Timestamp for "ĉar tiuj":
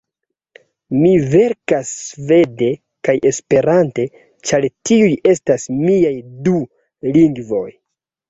4.51-5.13